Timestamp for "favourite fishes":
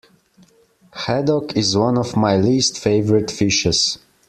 2.79-3.99